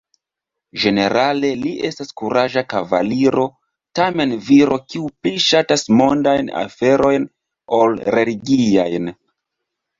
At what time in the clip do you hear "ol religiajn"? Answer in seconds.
7.83-9.17